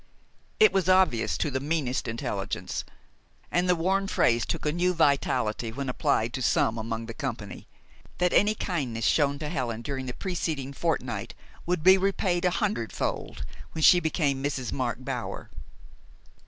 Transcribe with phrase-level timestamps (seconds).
[0.59, 2.83] It was obvious to the meanest intelligence
[3.51, 7.67] and the worn phrase took a new vitality when applied to some among the company
[8.17, 11.35] that any kindness shown to Helen during the preceding fortnight
[11.67, 14.71] would be repaid a hundredfold when she became Mrs.
[14.71, 15.51] Mark Bower.